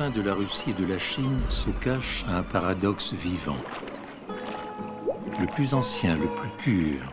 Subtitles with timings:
[0.00, 3.58] de la Russie et de la Chine se cache un paradoxe vivant.
[5.38, 7.12] Le plus ancien, le plus pur,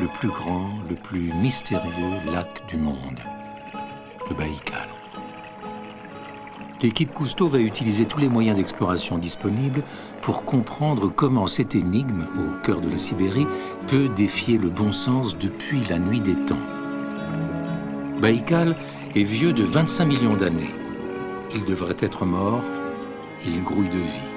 [0.00, 3.20] le plus grand, le plus mystérieux lac du monde,
[4.30, 4.88] le Baïkal.
[6.80, 9.82] L'équipe Cousteau va utiliser tous les moyens d'exploration disponibles
[10.22, 13.46] pour comprendre comment cette énigme, au cœur de la Sibérie,
[13.88, 16.56] peut défier le bon sens depuis la nuit des temps.
[18.22, 18.74] Baïkal
[19.14, 20.72] est vieux de 25 millions d'années.
[21.56, 22.62] Il devrait être mort,
[23.46, 24.30] il grouille de vie.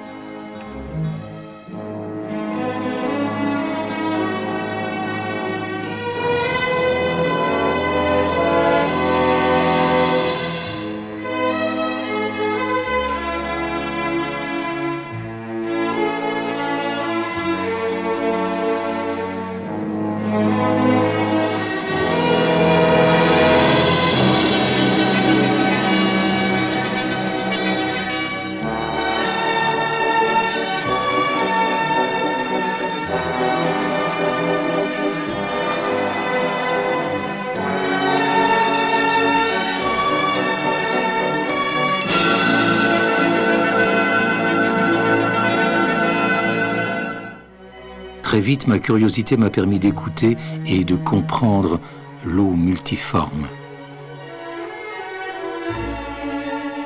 [48.40, 51.78] Vite, ma curiosité m'a permis d'écouter et de comprendre
[52.24, 53.46] l'eau multiforme.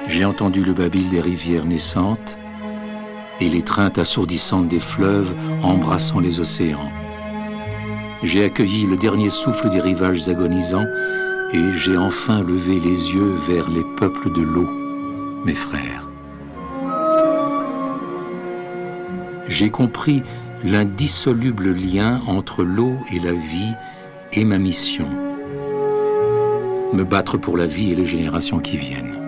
[0.08, 2.36] J'ai entendu le babil des rivières naissantes
[3.40, 6.90] et l'étreinte assourdissante des fleuves embrassant les océans.
[8.24, 10.86] J'ai accueilli le dernier souffle des rivages agonisants
[11.52, 14.68] et j'ai enfin levé les yeux vers les peuples de l'eau,
[15.44, 16.08] mes frères.
[19.46, 20.22] J'ai compris
[20.64, 23.74] l'indissoluble lien entre l'eau et la vie
[24.32, 25.06] est ma mission.
[26.94, 29.18] Me battre pour la vie et les générations qui viennent.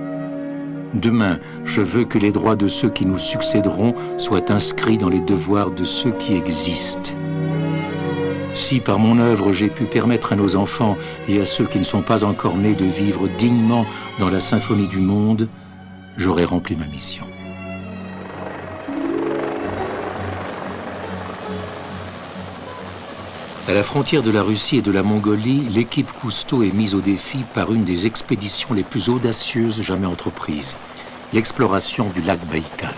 [0.94, 5.20] Demain, je veux que les droits de ceux qui nous succéderont soient inscrits dans les
[5.20, 7.12] devoirs de ceux qui existent.
[8.54, 10.96] Si par mon œuvre j'ai pu permettre à nos enfants
[11.28, 13.84] et à ceux qui ne sont pas encore nés de vivre dignement
[14.18, 15.50] dans la symphonie du monde,
[16.16, 17.26] j'aurai rempli ma mission.
[23.68, 27.00] À la frontière de la Russie et de la Mongolie, l'équipe Cousteau est mise au
[27.00, 30.76] défi par une des expéditions les plus audacieuses jamais entreprises,
[31.32, 32.94] l'exploration du lac Baïkal.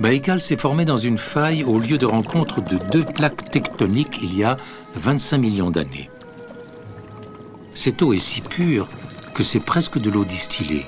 [0.00, 4.36] Baïkal s'est formé dans une faille au lieu de rencontre de deux plaques tectoniques il
[4.36, 4.56] y a
[4.96, 6.10] 25 millions d'années.
[7.76, 8.88] Cette eau est si pure
[9.34, 10.84] que c'est presque de l'eau distillée.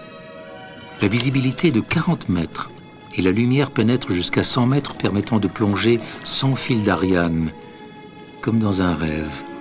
[1.04, 2.70] La visibilité est de 40 mètres
[3.15, 7.50] et la lumière pénètre jusqu'à 100 mètres permettant de plonger sans fil d'Ariane,
[8.41, 9.53] comme dans un rêve.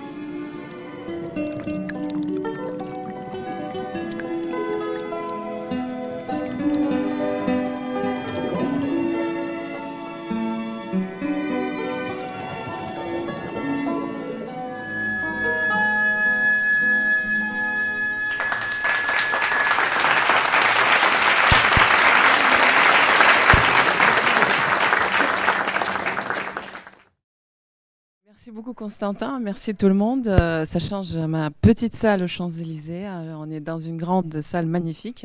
[28.84, 30.28] Constantin, merci tout le monde.
[30.28, 33.06] Euh, ça change ma petite salle aux Champs-Élysées.
[33.06, 35.24] Euh, on est dans une grande salle magnifique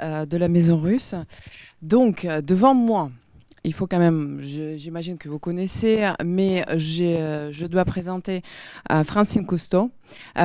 [0.00, 1.16] euh, de la Maison Russe.
[1.82, 3.10] Donc, devant moi,
[3.64, 8.42] il faut quand même, j'imagine que vous connaissez, mais je dois présenter
[9.04, 9.90] Francine Cousteau,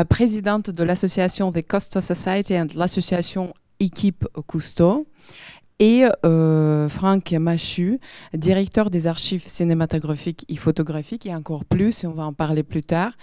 [0.09, 5.05] présidente de l'association The Cousteau Society et l'association Équipe Cousteau
[5.79, 7.99] et euh, Franck Machu,
[8.33, 12.83] directeur des archives cinématographiques et photographiques, et encore plus, et on va en parler plus
[12.83, 13.13] tard.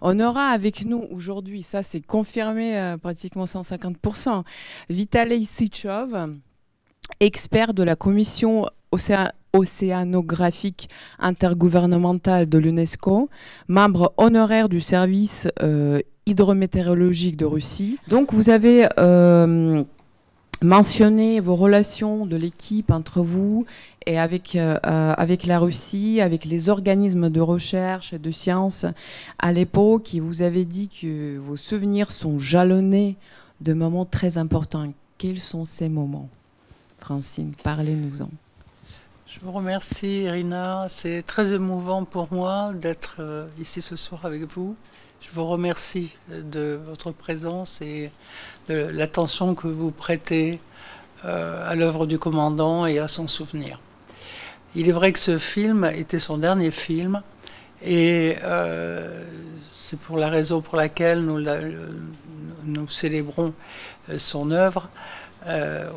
[0.00, 4.44] On aura avec nous aujourd'hui, ça c'est confirmé euh, pratiquement 150%,
[4.88, 6.36] Vitaly Sichov,
[7.20, 8.66] expert de la commission
[9.52, 10.88] océanographique
[11.18, 13.28] intergouvernementale de l'UNESCO,
[13.68, 17.98] membre honoraire du service euh, hydrométéorologique de Russie.
[18.08, 18.88] Donc vous avez
[20.62, 23.66] mentionner vos relations de l'équipe entre vous
[24.06, 28.86] et avec, euh, euh, avec la Russie, avec les organismes de recherche et de sciences
[29.38, 33.16] à l'époque, qui vous avez dit que vos souvenirs sont jalonnés
[33.60, 34.92] de moments très importants.
[35.18, 36.28] Quels sont ces moments?
[37.00, 38.30] Francine, parlez-nous-en.
[39.28, 40.86] Je vous remercie, Irina.
[40.88, 44.76] C'est très émouvant pour moi d'être euh, ici ce soir avec vous.
[45.20, 48.10] Je vous remercie de votre présence et
[48.68, 50.60] de l'attention que vous prêtez
[51.24, 53.80] euh, à l'œuvre du commandant et à son souvenir.
[54.74, 57.22] Il est vrai que ce film était son dernier film
[57.82, 58.36] Et
[59.62, 61.40] c'est pour la raison pour laquelle nous,
[62.64, 63.54] nous célébrons
[64.18, 64.88] son œuvre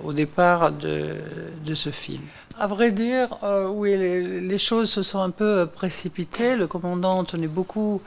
[0.04, 1.16] au départ de,
[1.74, 2.22] ce film.
[2.58, 3.28] À vrai dire,
[3.74, 6.56] oui, les, choses se sont un peu précipitées.
[6.56, 8.02] Le commandant tenait beaucoup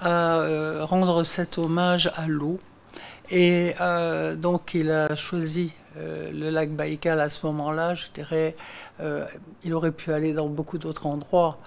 [0.00, 0.40] à
[0.82, 2.58] rendre cet hommage à l'eau.
[3.30, 7.94] Et euh, donc il a choisi euh, le lac Baïkal à ce moment-là.
[7.94, 8.54] Je dirais,
[9.00, 9.26] euh,
[9.64, 11.58] il aurait pu aller dans beaucoup d'autres endroits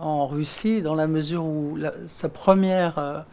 [0.00, 3.24] en Russie, dans la mesure où sa première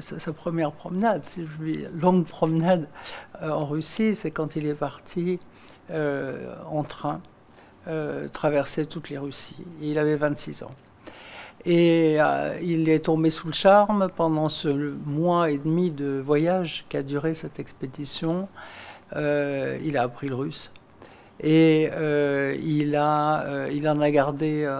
[0.00, 2.88] sa, première promenade, si je dis longue promenade
[3.42, 5.38] en Russie, c'est quand il est parti
[5.90, 7.20] en train
[8.32, 9.56] traverser toutes les Russies.
[9.80, 10.70] il avait 26 ans.
[11.68, 16.86] Et euh, il est tombé sous le charme pendant ce mois et demi de voyage
[16.88, 18.48] qu'a duré cette expédition.
[19.16, 20.70] Euh, il a appris le russe.
[21.40, 24.72] Et euh, il, en a gardé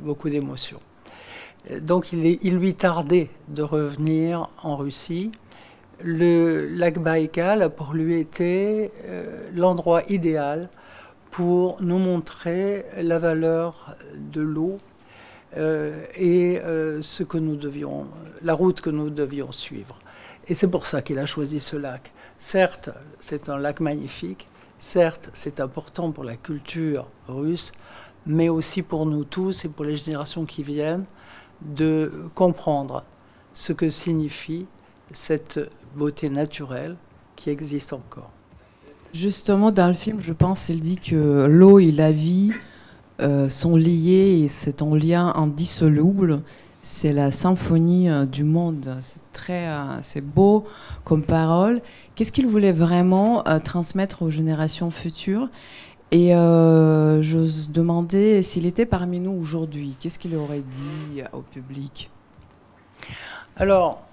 [0.00, 0.80] beaucoup d'émotions.
[1.80, 5.30] Donc il, il, lui tardait de revenir en Russie.
[6.02, 8.90] Le lac Baïkal a pour lui été
[9.54, 10.70] l'endroit idéal
[11.30, 14.78] pour nous montrer la valeur de l'eau
[15.56, 18.06] et euh, ce que nous devions,
[18.42, 19.98] la route que nous devions suivre.
[20.48, 22.12] Et c'est pour ça qu'il a choisi ce lac.
[22.38, 24.46] Certes, c'est un lac magnifique,
[24.78, 27.72] certes, c'est important pour la culture russe,
[28.26, 31.06] mais aussi pour nous tous et pour les générations qui viennent
[31.62, 33.04] de comprendre
[33.54, 34.66] ce que signifie
[35.12, 35.58] cette
[35.94, 36.96] beauté naturelle
[37.36, 38.30] qui existe encore.
[39.14, 42.52] Justement, dans le film, je pense, il dit que l'eau et la vie
[43.20, 46.42] euh, sont liés et c'est un lien indissoluble.
[46.82, 48.98] C'est la symphonie euh, du monde.
[49.00, 50.66] C'est très, euh, c'est beau
[51.04, 51.80] comme parole.
[52.14, 55.48] Qu'est-ce qu'il voulait vraiment transmettre aux générations futures?
[56.12, 56.30] Et
[57.20, 59.96] j'ose demander s'il était parmi nous aujourd'hui.
[60.00, 62.10] Qu'est-ce qu'il aurait dit au public?
[63.56, 64.06] Alors,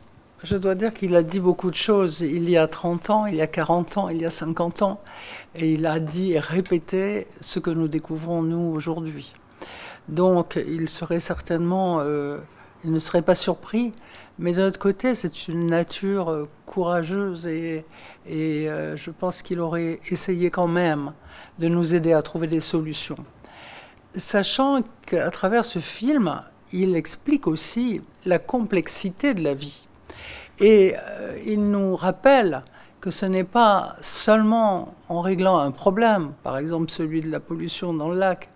[0.43, 2.19] je dois dire qu'il a dit beaucoup de choses.
[2.19, 4.99] Il y a 30 ans, il y a 40 ans, il y a 50 ans.
[5.55, 9.33] Et il a dit et répété ce que nous découvrons nous aujourd'hui.
[10.09, 12.39] Donc il serait certainement, euh,
[12.83, 13.93] il ne serait pas surpris,
[14.39, 17.85] mais de notre côté c'est une nature euh, courageuse et,
[18.27, 21.13] euh, je pense qu'il aurait essayé quand même
[21.59, 23.17] de nous aider à trouver des solutions.
[24.15, 26.41] Sachant qu'à travers ce film,
[26.71, 29.85] il explique aussi la complexité de la vie.
[30.59, 30.95] Et
[31.47, 32.61] il nous rappelle
[33.03, 37.93] que ce n'est pas seulement en réglant un problème, par exemple celui de la pollution
[37.93, 38.47] dans le lac,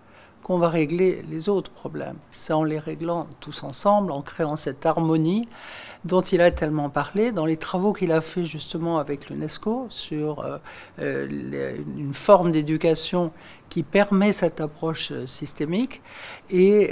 [0.41, 2.15] qu'on va régler les autres problèmes.
[2.31, 5.49] C'est en les réglant tous ensemble, en créant cette harmonie
[6.05, 10.39] dont il a tellement parlé dans les travaux qu'il a fait justement avec l'UNESCO sur
[10.39, 10.55] euh,
[10.99, 13.33] euh, une forme d'éducation
[13.67, 16.01] qui permet cette approche euh, systémique
[16.49, 16.89] et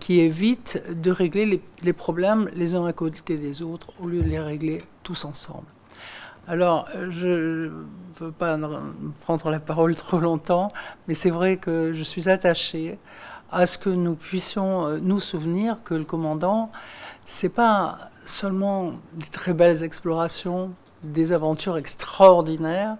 [0.00, 4.22] qui évite de régler les, les problèmes les uns à côté des autres au lieu
[4.22, 5.68] de les régler tous ensemble.
[6.48, 7.26] Alors, je
[7.66, 7.70] ne
[8.20, 8.56] veux pas
[9.22, 10.68] prendre la parole trop longtemps,
[11.08, 12.98] mais c'est vrai que je suis attachée
[13.50, 16.70] à ce que nous puissions euh, nous souvenir que le commandant,
[17.24, 20.70] c'est pas seulement des très belles explorations,
[21.02, 22.96] des aventures extraordinaires,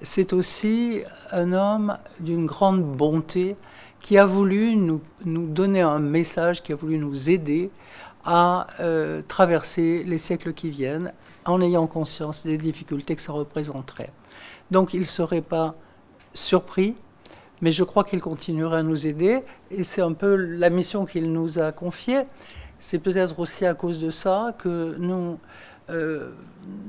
[0.00, 3.56] c'est aussi un homme d'une grande bonté
[4.00, 7.70] qui a voulu nous, donner un message, qui a voulu nous aider
[8.24, 11.12] à euh, traverser les siècles qui viennent
[11.50, 14.12] en ayant conscience des difficultés que ça représenterait.
[14.70, 15.74] Donc il ne serait pas
[16.32, 16.94] surpris,
[17.60, 21.32] mais je crois qu'il continuera à nous aider, et c'est un peu la mission qu'il
[21.32, 22.22] nous a confiée.
[22.78, 25.38] C'est peut-être aussi à cause de ça que nous
[25.90, 26.30] euh,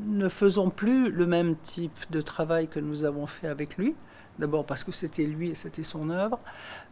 [0.08, 3.96] ne faisons plus le même type de travail que nous avons fait avec lui.
[4.40, 6.40] D'abord parce que c'était lui et c'était son œuvre,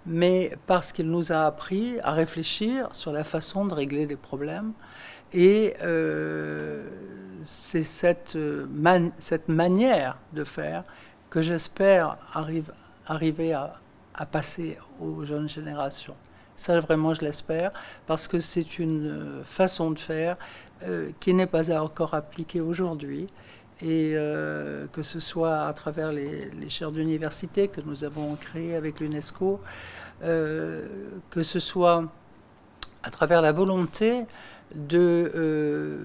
[0.05, 4.73] mais parce qu'il nous a appris à réfléchir sur la façon de régler des problèmes.
[5.33, 6.83] Et euh,
[7.43, 8.65] c'est cette, euh,
[9.19, 10.83] cette manière de faire
[11.29, 12.17] que j'espère
[13.07, 13.79] arriver à,
[14.31, 16.15] passer aux jeunes générations.
[16.55, 17.71] Ça, vraiment, je l'espère,
[18.05, 20.37] parce que c'est une euh, façon de faire
[21.19, 23.27] qui n'est pas encore appliquée aujourd'hui.
[23.81, 29.01] Et que ce soit à travers les, les chaires d'université que nous avons créées avec
[29.01, 29.59] l'UNESCO,
[30.21, 32.05] que ce soit
[33.03, 34.25] à travers la volonté
[34.75, 35.97] de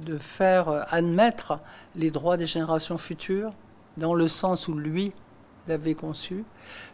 [0.00, 1.58] de faire admettre
[1.94, 3.52] les droits des générations futures
[3.96, 5.12] dans le sens où lui
[5.68, 6.44] l'avait conçu.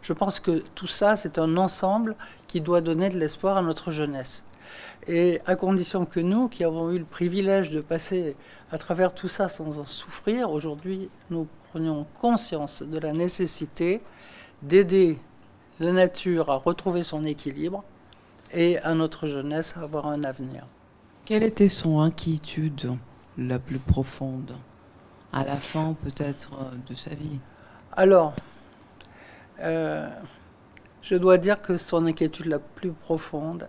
[0.01, 2.15] Je pense que tout ça, c'est un ensemble
[2.47, 4.45] qui doit donner de l'espoir à notre jeunesse.
[5.07, 8.35] Et à condition que nous, qui avons eu le privilège de passer
[8.71, 14.01] à travers tout ça sans en souffrir, aujourd'hui, nous prenions conscience de la nécessité
[14.61, 15.17] d'aider
[15.79, 17.83] la nature à retrouver son équilibre
[18.51, 20.65] et à notre jeunesse à avoir un avenir.
[21.27, 22.95] Quelle était son inquiétude
[23.37, 24.55] la plus profonde
[25.33, 26.51] à la fin peut-être
[26.87, 27.39] de sa vie?
[27.91, 28.33] Alors,
[29.59, 30.07] euh,
[31.01, 33.67] je dois dire que son inquiétude la plus profonde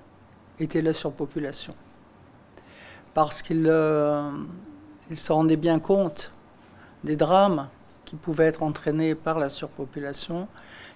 [0.60, 1.74] était la surpopulation.
[3.12, 4.30] Parce qu'il euh,
[5.12, 6.30] se rendait bien compte
[7.02, 7.66] des drames
[8.04, 10.46] qui pouvaient être entraînés par la surpopulation,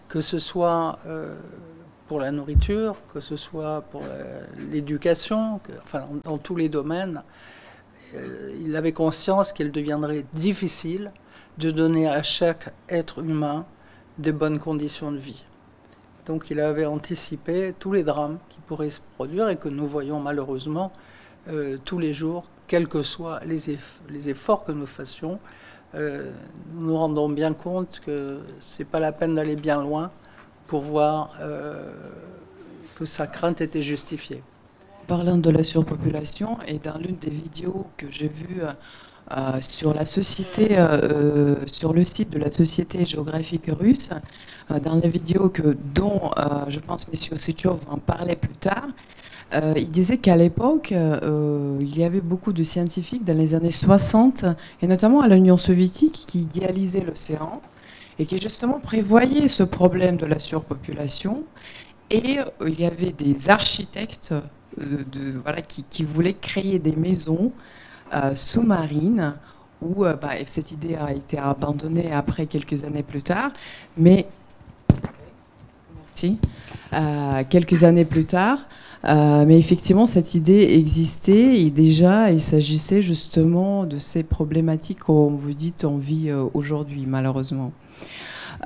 [0.09, 1.35] que ce soit euh,
[2.13, 4.03] pour la nourriture, que ce soit pour
[4.71, 7.23] l'éducation, enfin dans, tous les domaines.
[8.63, 11.11] il avait conscience qu'il deviendrait difficile
[11.57, 13.65] de donner à chaque être humain
[14.19, 15.43] des bonnes conditions de vie.
[16.27, 20.21] Donc il avait anticipé tous les drames qui pourraient se produire et que nous voyons
[20.21, 20.93] malheureusement
[21.49, 23.79] euh, tous les jours, quels que soient les,
[24.11, 25.39] les efforts que nous fassions.
[25.95, 26.31] Euh,
[26.75, 30.11] nous nous rendons bien compte que ce n'est pas la peine d'aller bien loin
[30.67, 31.93] pour voir euh,
[32.97, 34.43] que sa crainte était justifiée.
[35.07, 40.07] Parlant de la surpopulation, et dans l'une des vidéos que j'ai vues euh, sur la
[40.07, 44.11] société, euh, sur le site de la Société géographique russe,
[44.83, 46.31] dans la vidéo que, dont
[46.69, 47.37] je pense M.
[47.37, 48.87] Sitchov en parlait plus tard,
[49.77, 54.47] il disait qu'à l'époque, il y avait beaucoup de scientifiques dans les années 60,
[54.81, 57.61] et notamment à l'Union soviétique, qui idéalisaient l'océan
[58.23, 61.43] et qui justement prévoyaient ce problème de la surpopulation.
[62.09, 64.33] Et il y avait des architectes
[64.77, 67.51] voilà, qui, voulaient créer des maisons
[68.15, 69.35] euh, sous-marine
[69.81, 73.51] où euh, bah, cette idée a été abandonnée après quelques années plus tard.
[73.97, 74.27] Mais
[75.99, 76.39] merci.
[76.93, 78.59] Euh, quelques années plus tard.
[79.05, 85.55] mais effectivement, cette idée existait et déjà, il s'agissait justement de ces problématiques qu'on vous
[85.55, 87.73] dit on vit aujourd'hui, malheureusement.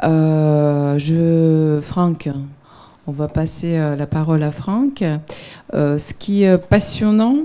[0.02, 2.28] Je, Franck,
[3.06, 5.02] on va passer la parole à Franck.
[5.72, 7.36] ce qui est passionnant,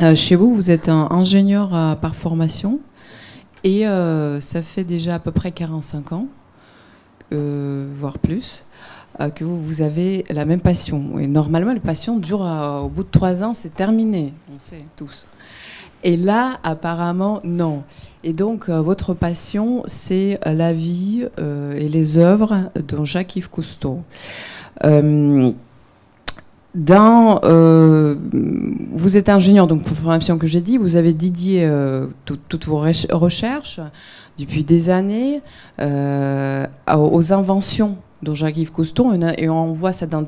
[0.00, 1.70] euh, chez vous, vous êtes un ingénieur
[2.00, 2.78] par formation
[3.64, 6.26] et euh, ça fait déjà à peu près 45 ans,
[7.32, 8.64] euh, voire plus,
[9.34, 11.18] que vous, avez la même passion.
[11.18, 15.26] Et normalement, la passion dure au bout de trois ans, c'est terminé, on sait tous.
[16.04, 17.82] Et là, apparemment, non.
[18.24, 24.02] Et donc, votre passion, c'est la vie et les œuvres de Jacques-Yves Cousteau.
[26.74, 28.14] Dans, euh,
[28.92, 32.78] vous êtes ingénieur, donc pour formation que j'ai dit, vous avez dédié euh, toutes vos
[32.78, 33.80] recherches
[34.38, 35.40] depuis des années
[35.80, 40.24] euh, aux inventions dont Jacques-Yves Cousteau, et on voit ça dans,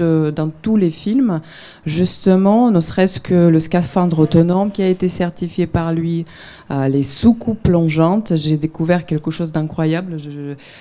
[0.00, 1.40] euh, dans tous les films,
[1.84, 6.24] justement, ne serait-ce que le scaphandre autonome qui a été certifié par lui,
[6.70, 10.16] euh, les soucoupes plongeantes, j'ai découvert quelque chose d'incroyable.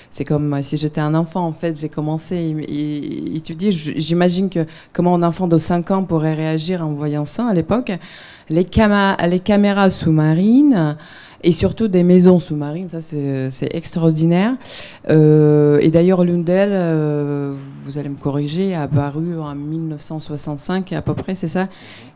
[0.09, 3.71] C'est comme si j'étais un enfant, en fait, j'ai commencé à étudier.
[3.71, 7.91] J'imagine que comment un enfant de 5 ans pourrait réagir en voyant ça à l'époque.
[8.49, 8.67] Les,
[9.27, 10.95] les caméras sous-marines,
[11.45, 14.55] et surtout des maisons sous-marines, ça c'est extraordinaire.
[15.09, 21.03] Euh, et d'ailleurs, l'une d'elles, euh, vous allez me corriger, a apparu en 1965 à
[21.03, 21.69] peu près, c'est ça?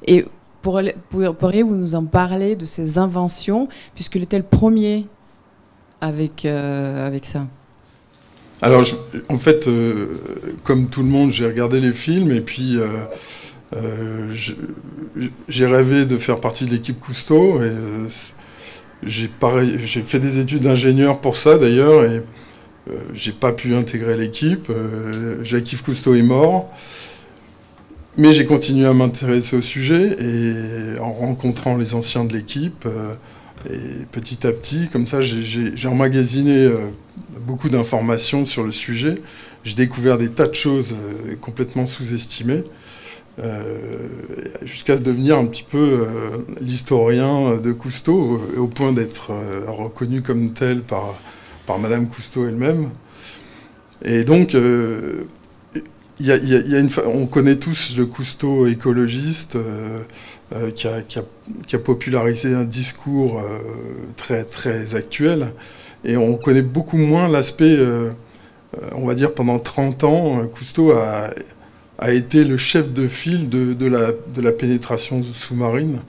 [0.07, 0.25] Et
[0.63, 5.05] pourriez-vous nous en parler de ces inventions, puisqu'il était le premier
[6.01, 7.45] avec, euh, avec ça.
[8.63, 8.83] Alors,
[9.29, 9.69] en fait,
[10.63, 12.77] comme tout le monde, j'ai regardé les films et puis
[15.47, 17.61] j'ai rêvé de faire partie de l'équipe Cousteau.
[17.61, 17.71] Et
[19.03, 19.29] j'ai
[19.83, 22.21] j'ai fait des études d'ingénieur pour ça d'ailleurs, et
[22.89, 24.69] euh, j'ai pas pu intégrer l'équipe.
[24.69, 26.69] Euh, Jacques-Yves Cousteau est mort.
[28.17, 33.13] Mais j'ai continué à m'intéresser au sujet et en rencontrant les anciens de l'équipe, euh,
[33.69, 36.69] et petit à petit, comme ça, j'ai emmagasiné
[37.41, 39.15] beaucoup d'informations sur le sujet.
[39.63, 40.95] J'ai découvert des tas de choses
[41.41, 42.63] complètement sous-estimées.
[43.41, 43.63] Euh,
[44.63, 46.07] jusqu'à devenir un petit peu euh,
[46.59, 51.15] l'historien de Cousteau, au point d'être euh, reconnu comme tel par,
[51.65, 52.89] par Madame Cousteau elle-même.
[54.03, 59.57] Et donc, y a, une, on connaît tous le Cousteau écologiste
[60.75, 63.43] qui, a, qui, a, popularisé un discours
[64.15, 65.47] très, très actuel.
[66.05, 67.77] Et on connaît beaucoup moins l'aspect,
[68.93, 71.31] on va dire pendant 30 ans, Cousteau a
[71.99, 75.99] a été le chef de file de, la, pénétration sous-marine.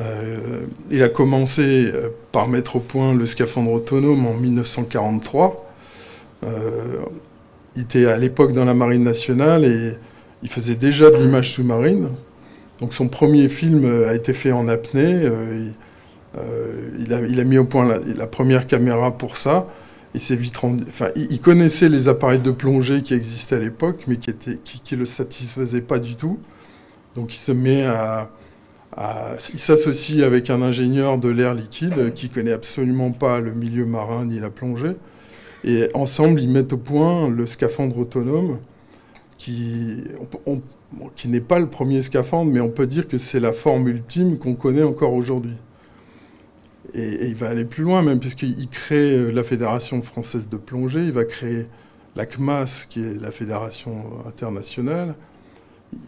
[0.00, 1.62] Euh, il a commencé
[1.94, 5.72] euh, par mettre au point le scaphandre autonome en 1943.
[6.42, 6.48] Euh,
[7.76, 9.92] il était à l'époque dans la marine nationale et
[10.42, 12.08] il faisait déjà de l'image sous-marine.
[12.80, 15.28] Donc son premier film a été fait en apnée.
[16.98, 19.68] il, a, mis au point la, première caméra pour ça.
[20.14, 25.80] Il connaissait les appareils de plongée qui existaient à l'époque, mais qui ne le satisfaisaient
[25.80, 26.38] pas du tout.
[27.14, 28.30] Donc il se met à,
[29.52, 34.24] il s'associe avec un ingénieur de l'air liquide qui connaît absolument pas le milieu marin
[34.24, 34.96] ni la plongée.
[35.64, 38.58] Et ensemble, ils mettent au point le scaphandre autonome,
[39.38, 40.04] qui
[41.26, 44.54] n'est pas le premier scaphandre, mais on peut dire que c'est la forme ultime qu'on
[44.54, 45.56] connaît encore aujourd'hui.
[46.94, 51.04] Et, il va aller plus loin même, puisqu'il crée euh, la Fédération française de plongée,
[51.04, 51.66] il va créer
[52.16, 55.16] la CMAS, qui est la Fédération internationale.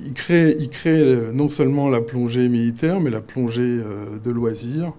[0.04, 4.92] Il crée, euh, non seulement la plongée militaire, mais la plongée euh, de loisirs.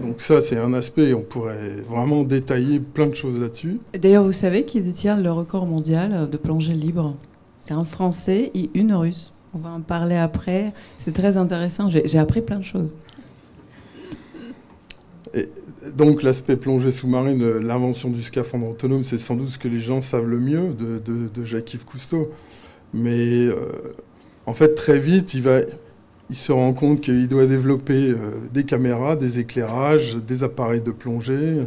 [0.00, 3.80] donc ça, c'est un aspect, on pourrait vraiment détailler plein de choses là-dessus.
[4.00, 7.16] D'ailleurs, vous savez qui détient le record mondial de plongée libre
[7.58, 9.32] C'est un Français et une Russe.
[9.54, 10.72] On va en parler après.
[10.96, 11.90] C'est très intéressant.
[11.90, 12.96] J'ai appris plein de choses.
[15.34, 15.48] Et
[15.96, 20.02] donc l'aspect plongée sous-marine, l'invention du scaphandre autonome, c'est sans doute ce que les gens
[20.02, 22.30] savent le mieux de, Jacques-Yves Cousteau.
[22.92, 23.56] Mais euh,
[24.46, 28.16] en fait, très vite, il, se rend compte qu'il doit développer euh,
[28.52, 31.62] des caméras, des éclairages, des appareils de plongée.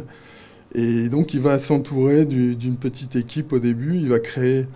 [0.74, 3.96] Et donc il va s'entourer d'une petite équipe au début.
[3.96, 4.66] Il va créer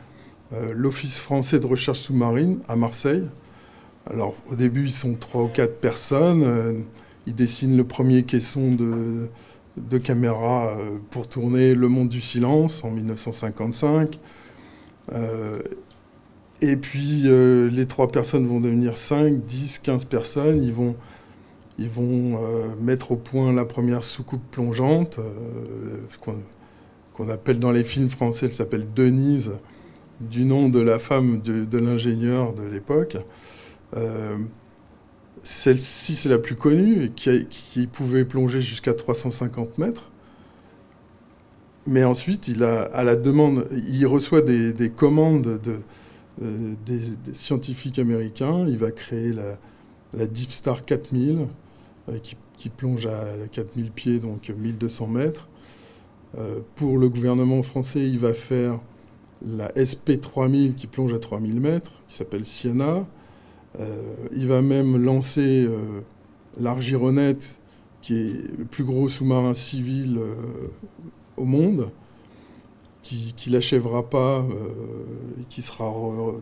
[0.52, 3.26] euh, l'Office français de recherche sous-marine à Marseille.
[4.10, 6.84] Alors au début, ils sont trois ou quatre personnes.
[7.26, 12.90] Il dessine le premier caisson de, caméra euh, pour tourner Le Monde du Silence en
[12.90, 14.18] 1955.
[15.12, 15.60] Euh,
[16.62, 20.62] et puis euh, les trois personnes vont devenir 5, 10, 15 personnes.
[20.62, 20.96] Ils vont,
[22.78, 25.18] mettre au point la première soucoupe plongeante,
[27.16, 29.52] qu'on appelle dans les films français, elle s'appelle Denise,
[30.20, 33.16] du nom de la femme de l'ingénieur de l'époque.
[35.42, 40.10] Celle-ci, c'est la plus connue, qui, pouvait plonger jusqu'à 350 mètres.
[41.86, 45.78] Mais ensuite, il a, à la demande, il reçoit des, commandes de,
[46.42, 47.00] euh, des,
[47.32, 48.66] scientifiques américains.
[48.68, 51.46] Il va créer la, Deep Star 4000,
[52.08, 55.48] euh, qui, plonge à 4000 pieds, donc 1200 mètres.
[56.38, 58.78] Euh, pour le gouvernement français, il va faire
[59.44, 63.06] la SP3000 qui plonge à 3000 mètres, qui s'appelle Siena.
[63.78, 64.02] Euh,
[64.34, 66.00] il va même lancer euh,
[66.60, 67.56] l'Argironette,
[68.02, 70.34] qui est le plus gros sous-marin civil euh,
[71.36, 71.90] au monde,
[73.02, 74.44] qui, qui l'achèvera pas,
[75.48, 75.90] qui sera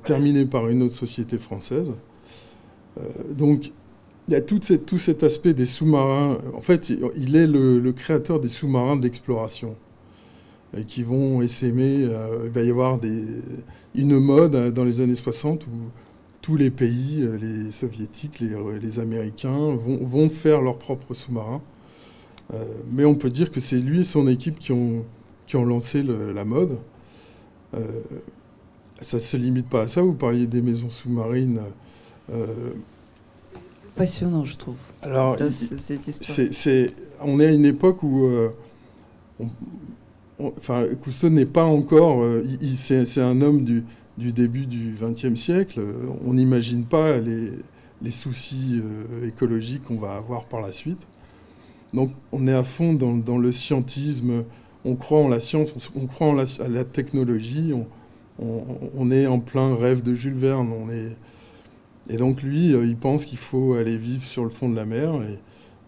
[0.03, 1.93] terminé par une autre société française.
[3.31, 3.71] donc,
[4.27, 4.61] il y a tout,
[4.99, 6.37] cet aspect des sous-marins.
[6.55, 9.77] En fait, il est le, créateur des sous-marins d'exploration
[10.89, 12.09] qui vont essaimer.
[12.45, 12.99] il va y avoir
[13.95, 15.71] une mode dans les années 60 où
[16.49, 21.61] tous les pays, euh, les soviétiques, les, les Américains, vont, vont, faire leurs propres sous-marins.
[22.55, 25.05] Euh, mais on peut dire que c'est lui et son équipe qui ont,
[25.47, 26.79] qui ont lancé la mode.
[27.75, 27.85] Euh,
[29.03, 30.01] ça ne se limite pas à ça.
[30.01, 31.61] Vous parliez des maisons sous-marines.
[33.95, 34.79] passionnant, je trouve.
[35.03, 35.37] Alors,
[37.21, 38.27] on est à une époque où,
[40.39, 42.25] enfin, Cousteau n'est pas encore.
[42.75, 43.85] c'est, un homme du,
[44.19, 45.81] du début du XXe siècle,
[46.25, 51.07] on n'imagine pas les, soucis euh, écologiques qu'on va avoir par la suite.
[51.95, 54.45] Donc on est à fond dans, le scientisme,
[54.85, 57.73] on croit en la science, on, croit en la, à la technologie,
[58.39, 60.73] on, est en plein rêve de Jules Verne.
[60.73, 61.17] On est...
[62.11, 64.85] Et donc lui, euh, il pense qu'il faut aller vivre sur le fond de la
[64.85, 65.15] mer.
[65.15, 65.39] Et,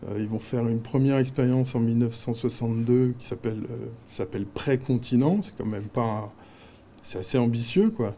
[0.09, 3.63] euh, ils vont faire une première expérience en 1962 qui s'appelle
[4.07, 5.41] s'appelle Pré-continent.
[5.43, 6.33] C'est quand même pas
[7.03, 8.15] c'est assez ambitieux, quoi.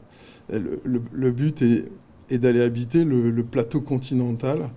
[0.51, 4.68] Le, but est, d'aller habiter le, plateau continental,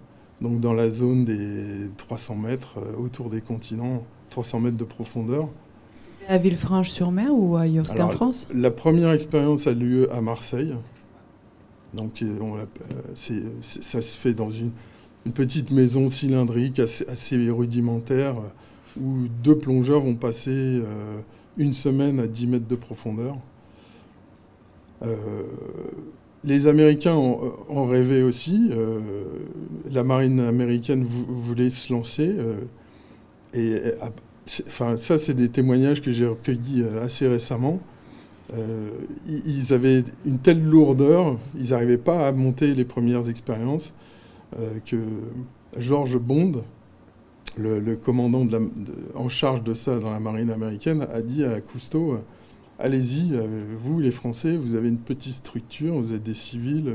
[0.42, 5.50] donc dans la zone des 300 mètres euh, autour des continents, 300 mètres de profondeur.
[5.94, 10.76] C'était à Villefranche-sur-Mer ou ailleurs C'était en France La première expérience a lieu à Marseille.
[11.94, 12.38] Donc euh,
[13.32, 14.72] euh, ça se fait dans une,
[15.34, 18.36] petite maison cylindrique assez, rudimentaire
[19.02, 20.84] où deux plongeurs vont passer
[21.58, 23.40] une semaine à 10 mètres de profondeur.
[25.04, 25.44] Euh,
[26.44, 28.70] les Américains ont, rêvé aussi.
[28.72, 29.00] Euh,
[29.90, 32.36] la marine américaine voulait se lancer.
[32.38, 32.56] Euh,
[33.54, 33.94] et
[34.68, 37.80] enfin, ça, c'est des témoignages que j'ai recueillis assez récemment.
[39.28, 43.94] ils avaient une telle lourdeur, ils n'arrivaient pas à monter les premières expériences,
[44.86, 44.98] que
[45.80, 46.64] George Bond,
[47.58, 48.46] le, commandant
[49.16, 52.20] en charge de ça dans la marine américaine, a dit à Cousteau
[52.80, 56.94] allez-y, euh, vous les Français, vous avez une petite structure, vous êtes des civils.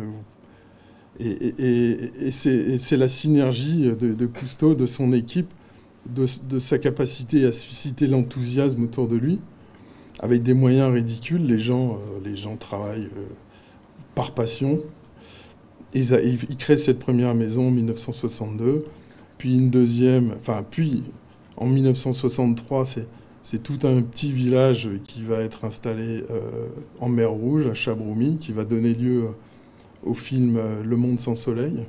[1.18, 5.50] Et, c'est la synergie de, Cousteau, de son équipe,
[6.06, 9.38] de, sa capacité à susciter l'enthousiasme autour de lui,
[10.20, 11.44] avec des moyens ridicules.
[11.44, 13.28] Les gens, euh, les gens travaillent euh,
[14.14, 14.80] par passion.
[15.92, 16.12] Ils,
[16.48, 18.86] ils, créent cette première maison en 1962,
[19.38, 21.02] puis une deuxième, enfin, puis
[21.56, 23.06] en 1963, c'est
[23.58, 26.68] tout un petit village qui va être installé euh,
[27.00, 29.28] en mer Rouge, à Chabroumi, qui va donner lieu
[30.04, 31.84] au film Le Monde sans soleil,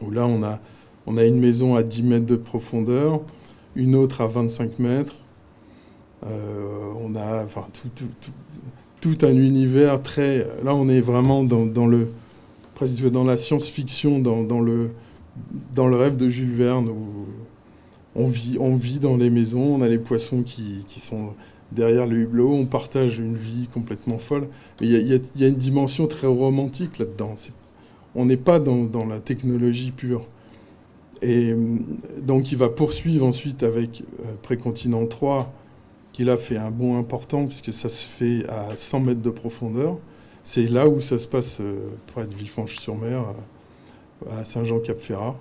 [0.00, 0.60] où là on a
[1.06, 3.20] on a une maison à 10 mètres de profondeur,
[3.74, 5.16] une autre à 25 mètres.
[6.24, 7.46] Euh, on a
[9.00, 10.46] tout, un univers très...
[10.62, 12.08] Là, on est vraiment dans, le,
[12.74, 14.90] presque dans la science-fiction, dans, le,
[15.74, 16.90] dans le rêve de Jules Verne,
[18.14, 21.34] on vit, on vit dans les maisons, on a les poissons qui, sont
[21.72, 24.48] derrière le hublot, on partage une vie complètement folle.
[24.80, 27.36] Il y, a, une dimension très romantique là-dedans.
[28.14, 30.26] On n'est pas dans la technologie pure.
[31.22, 31.76] Et euh,
[32.18, 35.52] donc il va poursuivre ensuite avec euh, Précontinent 3,
[36.12, 39.98] qui a fait un bond important, puisque ça se fait à 100 mètres de profondeur.
[40.44, 43.24] C'est là où ça se passe euh, près de Villefranche-sur-Mer,
[44.30, 45.36] à Saint-Jean-Cap-Ferrat.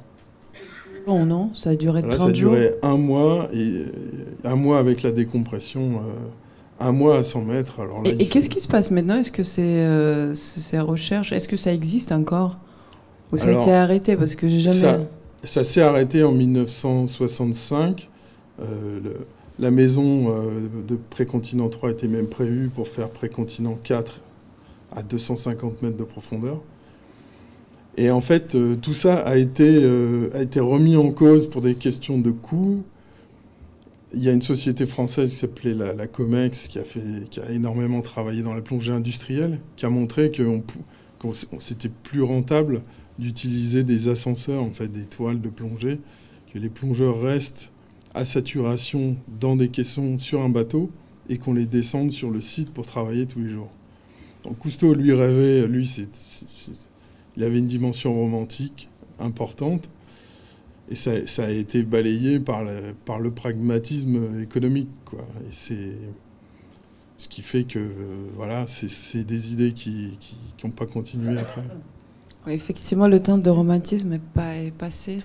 [1.26, 1.52] Non?
[1.54, 3.86] Ça a duré 30 Ça a duré un mois, et
[4.43, 6.02] un mois avec la décompression,
[6.80, 7.80] un mois à 100 mètres.
[7.80, 9.17] Alors et, qu'est-ce qui se passe maintenant?
[9.17, 12.58] Est-ce que c'est ces recherches, est-ce que ça existe encore?
[13.32, 14.15] Ou ça a été arrêté?
[14.15, 15.08] Parce que j'ai jamais...
[15.43, 18.10] Ça s'est arrêté en 1965.
[18.62, 19.00] Euh,
[19.58, 24.19] la maison euh, de Précontinent 3 était même prévue pour faire Précontinent 4
[24.95, 26.62] à 250 mètres de profondeur.
[28.00, 29.86] Et en fait, euh, tout ça a été,
[30.34, 32.82] a été remis en cause pour des questions de coûts.
[34.14, 37.52] Il y a une société française qui s'appelait la, COMEX qui a, fait, qui a
[37.52, 40.42] énormément travaillé dans la plongée industrielle, qui a montré que
[41.60, 42.84] c'était plus rentable
[43.20, 46.00] d'utiliser des ascenseurs, en fait, des toiles de plongée,
[46.54, 47.70] que les plongeurs restent
[48.14, 50.90] à saturation dans des caissons sur un bateau
[51.28, 53.70] et qu'on les descende sur le site pour travailler tous les jours.
[54.44, 56.08] Donc Cousteau, lui, rêvait, lui,
[57.39, 59.89] il avait une dimension romantique importante,
[60.91, 61.12] et ça,
[61.43, 64.89] a été balayé par le, pragmatisme économique.
[65.52, 70.17] Ce qui fait que, euh, voilà, c'est des idées qui
[70.63, 71.63] n'ont pas continué après
[72.47, 75.19] effectivement, le temps de romantisme est, pas, est passé,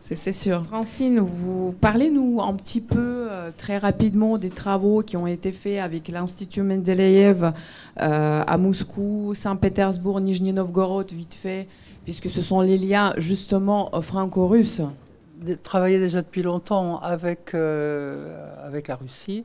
[0.00, 0.64] c'est sûr.
[0.64, 5.80] Francine, vous parlez-nous un petit peu, euh, très rapidement, des travaux qui ont été faits
[5.80, 7.52] avec l'Institut Mendeleïev
[8.00, 11.66] euh, à Moscou, Saint-Pétersbourg, Nijni Novgorod, vite fait,
[12.04, 14.82] puisque ce sont les liens justement franco-russes.
[15.62, 19.44] Travailler déjà depuis longtemps avec, euh, avec la Russie,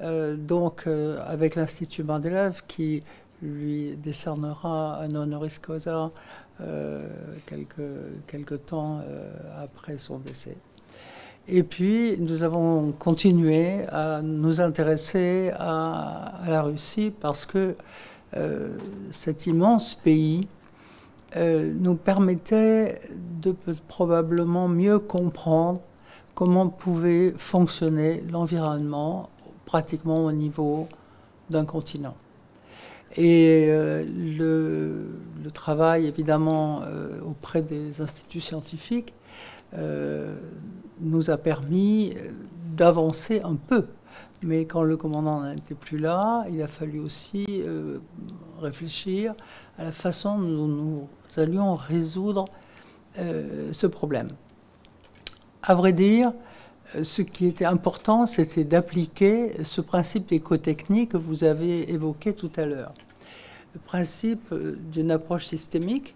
[0.00, 0.86] donc
[1.26, 3.02] avec l'Institut Mendeleïev qui
[3.42, 6.10] lui décernera un honoris causa
[6.62, 7.08] euh,
[7.46, 7.80] quelques,
[8.26, 10.56] quelques, temps euh, après son décès.
[11.48, 17.74] Et puis, nous avons continué à nous intéresser à, la Russie parce que
[18.36, 18.76] euh,
[19.10, 20.48] cet immense pays
[21.36, 23.00] nous permettait
[23.40, 23.54] de
[23.86, 25.80] probablement mieux comprendre
[26.34, 29.30] comment pouvait fonctionner l'environnement
[29.64, 30.88] pratiquement au niveau
[31.48, 32.16] d'un continent.
[33.16, 39.12] Et euh, le, travail, évidemment, euh, auprès des instituts scientifiques
[39.76, 40.36] euh,
[41.00, 42.14] nous a permis
[42.76, 43.86] d'avancer un peu.
[44.42, 47.62] Mais quand le commandant n'était plus là, il a fallu aussi
[48.60, 49.34] réfléchir
[49.76, 52.46] à la façon dont nous allions résoudre
[53.16, 54.28] ce problème.
[55.62, 56.32] À vrai dire,
[57.02, 62.66] ce qui était important, c'était d'appliquer ce principe d'éco-technique que vous avez évoqué tout à
[62.66, 62.92] l'heure.
[63.74, 66.14] Le principe euh, d'une approche systémique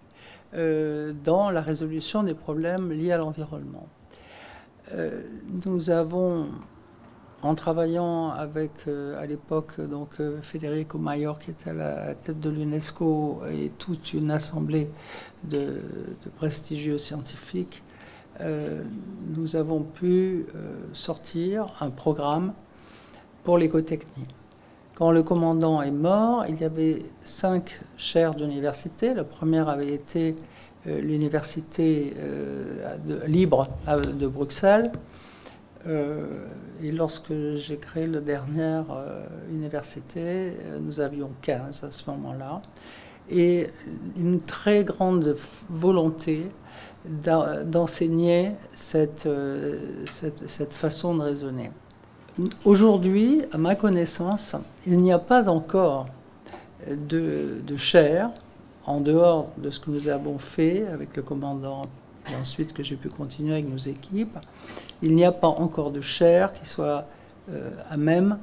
[0.53, 3.87] euh, dans la résolution des problèmes liés à l'environnement.
[4.93, 5.21] Euh,
[5.65, 6.49] nous avons,
[7.41, 13.43] en travaillant avec, à l'époque, donc Federico Mayor, qui était à la tête de l'UNESCO,
[13.51, 14.89] et toute une assemblée
[15.43, 15.81] de
[16.37, 17.83] prestigieux scientifiques,
[18.41, 18.83] euh,
[19.35, 22.53] nous avons pu euh, sortir un programme
[23.43, 24.27] pour l'écotechnie.
[24.95, 29.13] Quand le commandant est mort, il y avait cinq chaires d'université.
[29.13, 30.35] La première avait été
[30.87, 32.13] euh, l'université
[33.27, 34.91] libre de Bruxelles.
[35.85, 38.85] et lorsque j'ai créé la dernière
[39.49, 42.61] université, nous avions 15 à ce moment-là.
[43.29, 43.69] Et
[44.17, 45.35] une très grande
[45.69, 46.45] volonté
[47.65, 48.51] d'enseigner
[48.95, 51.71] euh, cette, cette, façon de raisonner.
[52.63, 56.07] Aujourd'hui, à ma connaissance, il n'y a pas encore
[56.89, 58.31] de, de chair,
[58.85, 61.83] en dehors de ce que nous avons fait avec le commandant
[62.31, 64.37] et ensuite que j'ai pu continuer avec nos équipes,
[65.01, 67.05] il n'y a pas encore de chair qui soit
[67.89, 68.37] à même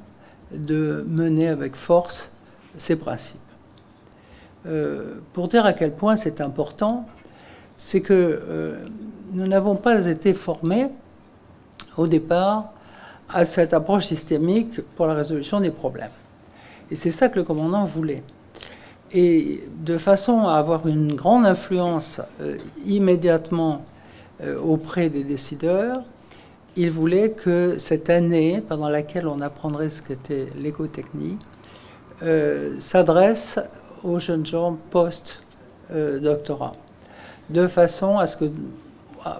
[0.51, 2.31] de mener avec force
[2.77, 3.42] ces principes.
[5.33, 7.05] Pour dire à quel point c'est important,
[7.77, 8.77] c'est que
[9.33, 10.87] nous n'avons pas été formés
[11.97, 12.71] au départ
[13.29, 16.11] à cette approche systémique pour la résolution des problèmes.
[16.91, 18.23] Et c'est ça que le commandant voulait.
[19.11, 23.85] Et de façon à avoir une grande influence euh, immédiatement
[24.41, 26.03] euh, auprès des décideurs,
[26.75, 31.37] il voulait que cette année, pendant laquelle on apprendrait ce qu'était l'écotechnie,
[32.23, 33.59] euh, s'adresse
[34.03, 36.73] aux jeunes gens post-doctorat,
[37.49, 38.45] de façon à ce que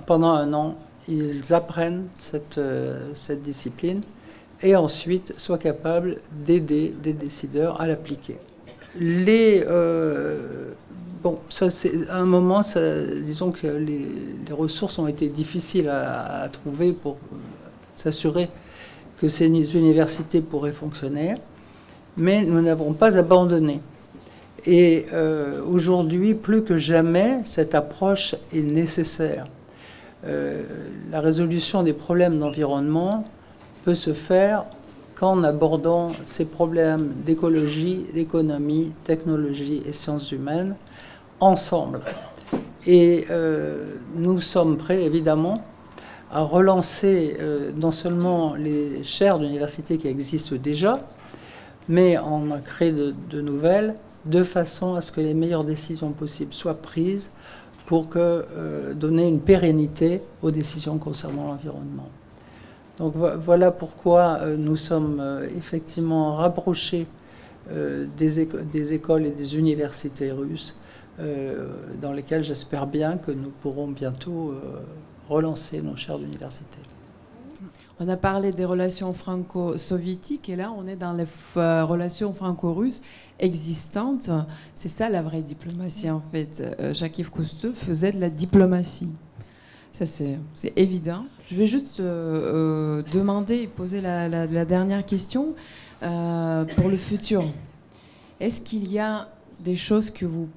[0.06, 0.76] pendant un an,
[1.08, 4.02] ils apprennent cette, euh, discipline
[4.62, 8.38] et ensuite soient capables d'aider des décideurs à l'appliquer.
[8.98, 10.70] Les, euh,
[11.22, 12.62] bon, ça c'est un moment,
[13.26, 14.08] disons que les,
[14.52, 17.18] ressources ont été difficiles à, trouver pour
[17.96, 18.50] s'assurer
[19.20, 21.36] que ces universités pourraient fonctionner,
[22.18, 23.82] mais nous n'avons pas abandonné.
[24.66, 29.46] Et euh, aujourd'hui, plus que jamais, cette approche est nécessaire.
[30.26, 30.64] Euh,
[31.12, 33.26] la résolution des problèmes d'environnement
[33.84, 34.64] peut se faire
[35.16, 40.76] qu'en abordant ces problèmes d'écologie, d'économie, technologie et sciences humaines
[41.42, 42.00] ensemble.
[42.88, 45.56] Et euh, nous sommes prêts, évidemment,
[46.32, 47.38] à relancer
[47.76, 51.06] non seulement les chaires d'université qui existent déjà,
[51.88, 53.94] mais en créer de nouvelles,
[54.26, 57.32] de façon à ce que les meilleures décisions possibles soient prises
[57.86, 62.10] pour euh, donner une pérennité aux décisions concernant l'environnement.
[62.98, 67.08] Donc voilà pourquoi euh, nous sommes euh, effectivement rapprochés
[68.18, 70.76] des, des, écoles et des universités russes,
[71.18, 74.54] dans lesquelles j'espère bien que nous pourrons bientôt
[75.30, 76.80] relancer nos chaires d'université.
[78.02, 83.02] On a parlé des relations franco-soviétiques et là on est dans les relations franco-russes
[83.44, 84.30] existantes.
[84.74, 86.64] C'est ça la vraie diplomatie en fait.
[86.80, 89.10] Euh, Jacques-Yves Cousteau faisait de la diplomatie.
[89.92, 90.40] Ça c'est
[90.76, 91.26] évident.
[91.48, 95.54] Je vais juste euh, euh, demander poser la, dernière question
[96.00, 97.44] pour le futur.
[98.40, 99.30] Est-ce qu'il y a
[99.60, 100.50] des choses que vous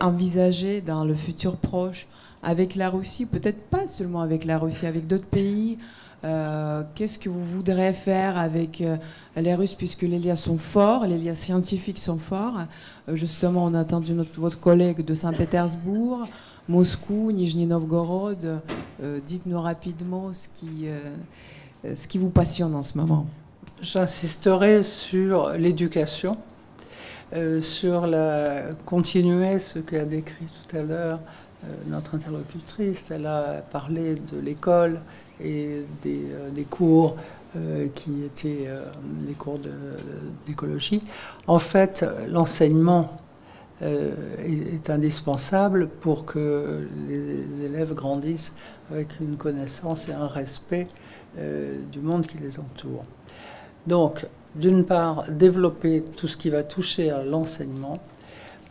[0.00, 2.06] envisagez dans le futur proche
[2.42, 5.76] avec la Russie, peut-être pas seulement avec la Russie, avec d'autres pays
[6.24, 8.96] euh, qu'est-ce que vous voudrez faire avec euh,
[9.36, 12.58] les Russes, puisque les liens sont forts, les liens scientifiques sont forts.
[13.08, 16.26] Euh, justement, on a entendu votre collègue de Saint-Pétersbourg,
[16.68, 18.60] Moscou, Nijni Novgorod.
[19.26, 20.86] Dites-nous rapidement ce qui,
[21.84, 23.26] ce qui vous passionne en ce moment.
[23.80, 26.36] J'insisterai sur l'éducation,
[27.60, 31.20] sur la continuer ce qu'a décrit tout à l'heure
[31.86, 33.10] notre interlocutrice.
[33.12, 35.00] Elle a parlé de l'école
[35.42, 37.16] et des, euh, cours
[37.56, 38.84] euh, qui étaient euh,
[39.26, 39.58] les cours
[40.46, 41.02] d'écologie.
[41.46, 43.16] En fait, l'enseignement
[43.80, 48.56] est, indispensable pour que les élèves grandissent
[48.90, 50.84] avec une connaissance et un respect
[51.92, 53.04] du monde qui les entoure.
[53.86, 57.98] Donc, d'une part, développer tout ce qui va toucher à l'enseignement,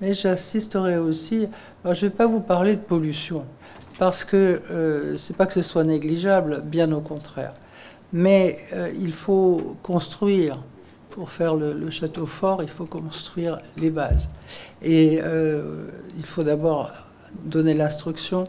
[0.01, 1.47] mais j'assisterai aussi,
[1.85, 3.45] je ne vais pas vous parler de pollution,
[3.97, 7.53] parce que euh, c'est pas que ce soit négligeable, bien au contraire.
[8.13, 10.61] Mais euh, il faut construire,
[11.09, 14.29] pour faire le, château fort, il faut construire les bases.
[14.81, 16.91] Et euh, il faut d'abord
[17.43, 18.45] donner l'instruction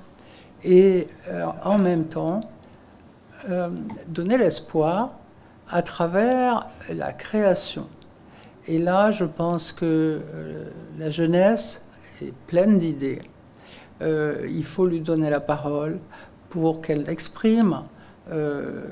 [0.65, 1.07] et
[1.65, 2.41] en même temps
[4.09, 5.11] donner l'espoir
[5.69, 7.87] à travers la création.
[8.67, 10.21] Et là, je pense que
[10.99, 11.87] la jeunesse
[12.21, 13.23] est pleine d'idées
[14.01, 15.99] euh, il faut lui donner la parole
[16.51, 17.83] pour qu'elle exprime
[18.31, 18.83] euh,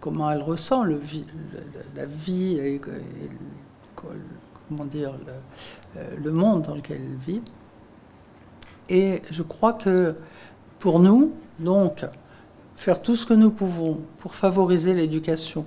[0.00, 2.80] comment elle ressent la vie et,
[3.94, 7.42] comment dire, le, euh, le, monde dans lequel elle vit.
[8.88, 10.14] Et je crois que
[10.78, 12.04] pour nous, donc,
[12.76, 15.64] faire tout ce que nous pouvons pour favoriser l'éducation,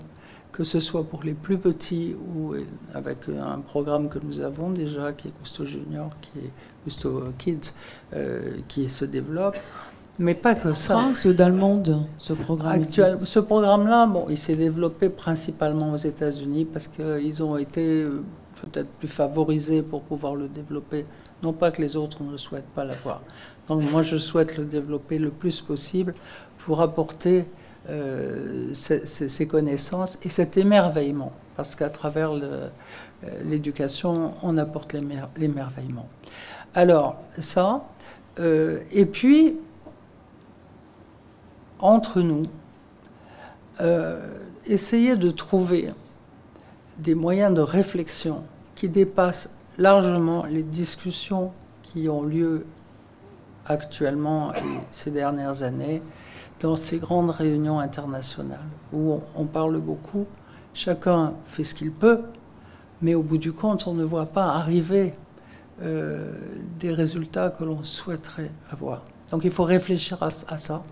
[0.51, 2.53] que ce soit pour les plus petits ou
[2.93, 6.51] avec un programme que nous avons déjà, qui est Cousteau Junior, qui est
[6.83, 7.73] Cousteau Kids,
[8.13, 9.55] euh, qui se développe.
[10.19, 10.97] Mais pas que ça.
[10.97, 15.93] France ou dans le monde, ce programme Actuel, Ce programme-là, bon, il s'est développé principalement
[15.93, 18.21] aux États-Unis parce qu'ils ont été euh,
[18.61, 21.05] peut-être plus favorisés pour pouvoir le développer.
[21.43, 23.21] Non pas que les autres ne souhaitent pas l'avoir.
[23.67, 26.13] Donc moi, je souhaite le développer le plus possible
[26.59, 27.45] pour apporter
[27.89, 31.31] euh, ces, connaissances et cet émerveillement.
[31.55, 32.31] Parce qu'à travers
[33.45, 34.95] l'éducation, on apporte
[35.37, 36.07] l'émerveillement.
[36.73, 37.83] Alors, ça,
[38.39, 39.57] euh, et puis,
[41.79, 42.43] entre nous,
[44.67, 45.89] essayer de trouver
[46.99, 48.43] des moyens de réflexion
[48.75, 52.65] qui dépassent largement les discussions qui ont lieu
[53.65, 54.59] actuellement et
[54.91, 56.01] ces dernières années
[56.61, 58.59] dans ces grandes réunions internationales
[58.93, 60.25] où on, parle beaucoup,
[60.73, 62.21] chacun fait ce qu'il peut,
[63.01, 65.13] mais au bout du compte, on ne voit pas arriver
[65.81, 66.33] euh,
[66.79, 69.01] des résultats que l'on souhaiterait avoir.
[69.31, 70.83] Donc il faut réfléchir à, ça.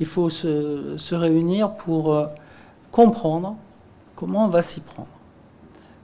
[0.00, 2.26] Il faut se, réunir pour euh,
[2.92, 3.56] comprendre
[4.14, 5.08] comment on va s'y prendre,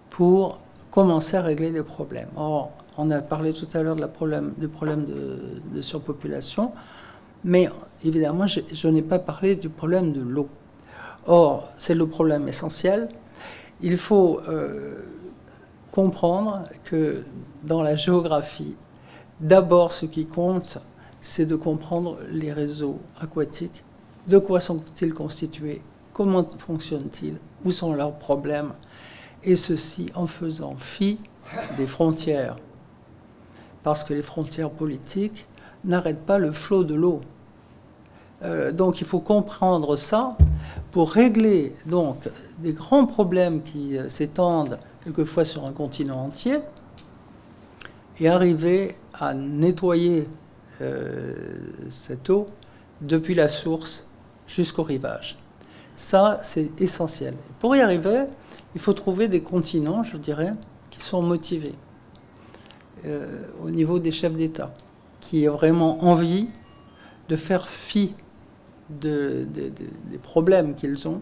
[0.09, 0.59] pour
[0.91, 2.29] commencer à régler les problèmes.
[2.37, 6.73] Or, on a parlé tout à l'heure du problème de, surpopulation,
[7.45, 7.69] mais
[8.05, 10.49] évidemment, je, n'ai pas parlé du problème de l'eau.
[11.27, 13.09] Or, c'est le problème essentiel.
[13.81, 14.97] Il faut euh,
[15.91, 17.23] comprendre que
[17.63, 18.75] dans la géographie,
[19.41, 20.79] d'abord, ce qui compte,
[21.21, 23.85] c'est de comprendre les réseaux aquatiques.
[24.27, 25.83] De quoi sont-ils constitués?
[26.13, 27.37] Comment fonctionnent-ils?
[27.65, 28.73] Où sont leurs problèmes?
[29.45, 31.19] Et ceci en faisant fi
[31.77, 32.57] des frontières.
[33.83, 35.47] Parce que les frontières politiques
[35.85, 37.21] n'arrêtent pas le flot de l'eau.
[38.45, 40.37] Euh, donc il faut comprendre ça
[40.91, 42.29] pour régler donc
[42.59, 46.59] des grands problèmes qui euh, s'étendent quelquefois sur un continent entier
[48.19, 50.29] et arriver à nettoyer
[50.81, 51.35] euh,
[51.89, 52.47] cette eau
[53.01, 54.07] depuis la source
[54.47, 55.39] jusqu'au rivage.
[55.95, 57.35] Ça, c'est essentiel.
[57.61, 58.25] Pour y arriver,
[58.75, 60.53] il faut trouver des continents, je dirais,
[60.91, 61.75] qui sont motivés
[63.65, 64.73] au niveau des chefs d'État,
[65.21, 66.49] qui ont vraiment envie
[67.29, 68.15] de faire fi
[69.01, 71.21] des problèmes qu'ils ont,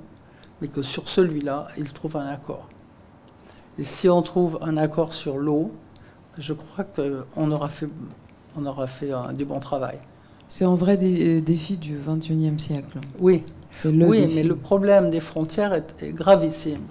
[0.60, 2.68] mais que sur celui-là, ils trouvent un accord.
[3.78, 5.72] Et si on trouve un accord sur l'eau,
[6.38, 7.88] je crois qu'on aura fait,
[8.56, 9.98] on aura fait du bon travail.
[10.48, 12.98] C'est un vrai euh, défi du XXIe siècle.
[13.20, 13.44] Oui,
[13.84, 16.86] oui, mais le problème des frontières est, gravissime.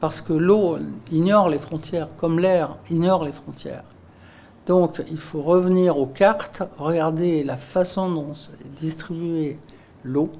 [0.00, 0.78] Parce que l'eau
[1.10, 3.84] ignore les frontières, comme l'air ignore les frontières.
[4.66, 9.58] Donc il faut revenir aux cartes, regarder la façon dont est distribuée
[10.02, 10.30] l'eau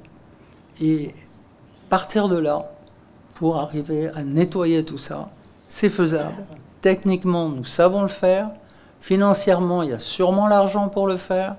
[0.80, 1.14] et
[1.88, 2.70] partir de là
[3.34, 5.28] pour arriver à nettoyer tout ça.
[5.68, 6.44] C'est faisable.
[6.80, 8.48] Techniquement, nous savons le faire.
[9.00, 11.56] Financièrement, il y a sûrement l'argent pour le faire.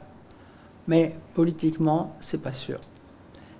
[0.87, 2.79] Mais politiquement, c'est pas sûr.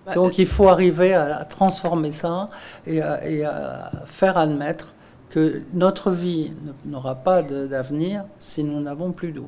[0.06, 2.50] Bah, Donc il faut arriver à, transformer ça
[2.86, 4.94] et à, faire admettre
[5.30, 6.52] que notre vie
[6.86, 9.48] n'aura pas d'avenir si nous n'avons plus d'eau.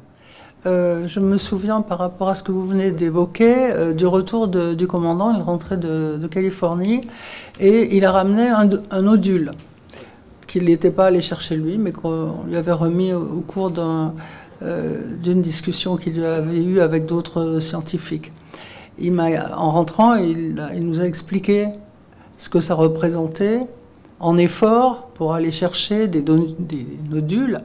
[0.66, 4.48] Euh, je me souviens par rapport à ce que vous venez d'évoquer euh, du retour
[4.48, 7.02] du commandant, il rentrait de, Californie
[7.60, 9.54] et il a ramené un, un odule
[10.52, 15.42] qu'il n'était pas allé chercher lui, mais qu'on lui avait remis au, cours euh, d'une
[15.42, 18.34] discussion qu'il avait eue avec d'autres scientifiques.
[19.02, 21.68] En rentrant, il, nous a expliqué
[22.38, 23.62] ce que ça représentait
[24.20, 26.24] en effort pour aller chercher des,
[27.10, 27.62] nodules,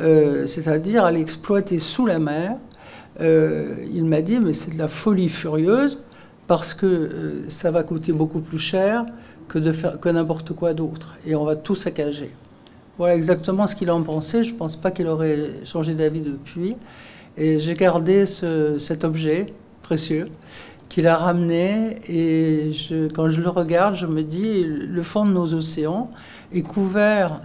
[0.00, 2.56] euh, c'est-à-dire aller exploiter sous la mer.
[3.20, 6.04] Euh, il m'a dit, mais c'est de la folie furieuse
[6.46, 9.04] parce que euh, ça va coûter beaucoup plus cher
[9.48, 9.58] que,
[10.08, 11.16] n'importe quoi d'autre.
[11.26, 12.30] Et on va tout saccager.
[12.96, 14.44] Voilà exactement ce qu'il en pensait.
[14.44, 16.76] Je ne pense pas qu'il aurait changé d'avis depuis.
[17.36, 19.46] Et j'ai gardé cet objet
[19.82, 20.28] précieux
[20.88, 21.98] qu'il a ramené.
[22.08, 22.70] Et
[23.14, 26.10] quand je le regarde, je me dis, le fond de nos océans
[26.52, 27.40] est couvert,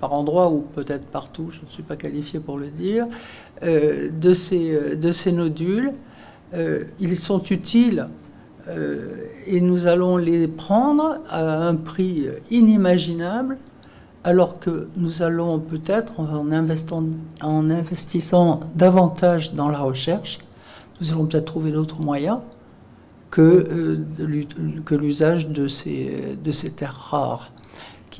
[0.00, 3.06] par endroits ou peut-être partout, je ne suis pas qualifié pour le dire,
[3.62, 5.92] euh, de, ces, de ces nodules.
[6.54, 8.06] Euh, ils sont utiles
[8.68, 13.58] euh, et nous allons les prendre à un prix inimaginable
[14.24, 16.50] alors que nous allons peut-être, en,
[17.70, 20.38] investissant davantage dans la recherche,
[21.00, 22.38] nous allons peut-être trouver d'autres moyens
[23.30, 27.50] que, euh, l'usage de ces terres rares,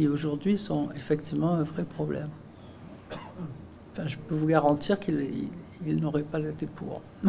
[0.06, 2.28] aujourd'hui sont effectivement un vrai problème.
[4.06, 5.48] Je peux vous garantir qu'il
[5.84, 7.02] n'aurait pas été pour.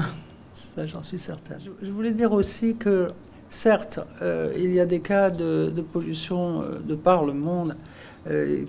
[0.54, 1.56] Ça, j'en suis certain.
[1.82, 3.08] Je, voulais dire aussi que,
[3.50, 7.76] certes, euh, il y a des cas de, pollution euh, de par le monde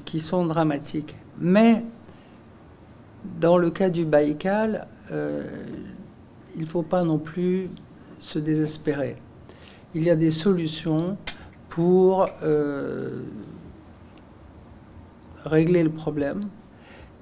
[0.06, 1.84] qui sont dramatiques, mais
[3.40, 7.68] dans le cas du Baïkal, il ne faut pas non plus
[8.20, 9.16] se désespérer.
[9.94, 11.18] Il y a des solutions
[11.68, 13.20] pour euh,
[15.44, 16.40] régler le problème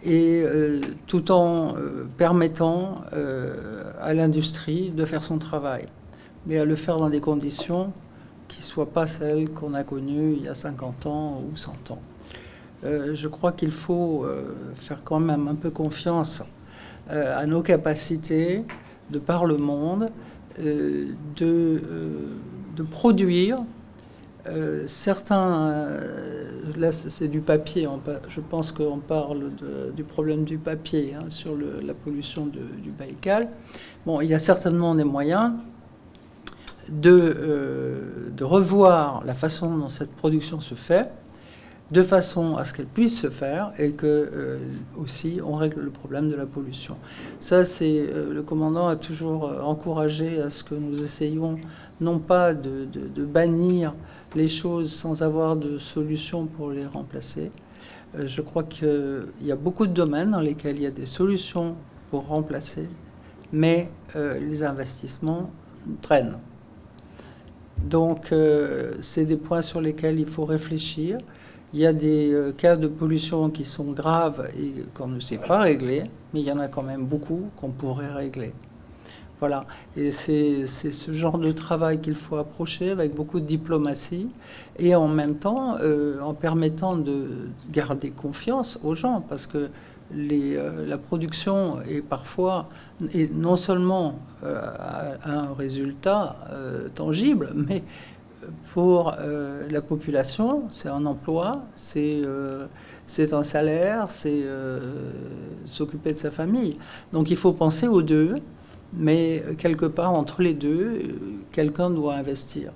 [0.05, 3.01] et euh, tout en euh, permettant
[4.01, 5.87] à l'industrie de faire son travail,
[6.47, 7.93] mais à le faire dans des conditions
[8.47, 11.91] qui ne soient pas celles qu'on a connues il y a 50 ans ou 100
[11.91, 12.01] ans.
[12.83, 14.25] je crois qu'il faut
[14.75, 16.43] faire quand même un peu confiance
[17.11, 18.65] à nos capacités
[19.11, 20.11] de par le monde
[20.59, 21.09] de,
[22.77, 23.59] de, produire
[24.87, 26.01] certains,
[26.77, 27.89] là c'est du papier,
[28.29, 29.51] je pense qu'on parle
[29.95, 33.49] du problème du papier hein, sur la pollution du Baïkal.
[34.07, 35.53] Bon, il y a certainement des moyens
[36.89, 41.11] de, de revoir la façon dont cette production se fait,
[41.91, 44.59] de façon à ce qu'elle puisse se faire et que euh,
[45.01, 46.97] aussi on règle le problème de la pollution.
[47.41, 51.57] Ça, c'est euh, le commandant a toujours euh, encouragé à ce que nous essayions
[52.01, 52.87] non pas de,
[53.25, 53.95] bannir
[54.35, 57.51] les choses sans avoir de solution pour les remplacer.
[58.19, 61.77] je crois qu'il y a beaucoup de domaines dans lesquels il y a des solutions
[62.11, 62.89] pour remplacer,
[63.53, 65.51] mais les investissements
[66.03, 66.39] traînent.
[67.79, 68.33] Donc,
[69.01, 71.19] c'est des points sur lesquels il faut réfléchir.
[71.75, 75.37] Il y a des euh, cas de pollution qui sont graves et qu'on ne sait
[75.37, 78.55] pas régler, mais il y en a quand même beaucoup qu'on pourrait régler.
[79.41, 79.65] Voilà.
[79.97, 84.29] Et c'est ce genre de travail qu'il faut approcher avec beaucoup de diplomatie
[84.79, 89.71] et en même temps euh, en permettant de garder confiance aux gens parce que
[90.17, 92.69] euh, la production est parfois
[93.33, 96.37] non seulement un résultat
[96.95, 97.85] tangible, mais
[98.73, 102.67] pour euh, la population, c'est un emploi, c'est euh,
[103.33, 104.79] un salaire, c'est euh,
[105.65, 106.77] s'occuper de sa famille.
[107.13, 108.37] Donc il faut penser aux deux,
[108.93, 111.17] mais quelque part entre les deux,
[111.53, 112.73] quelqu'un doit investir.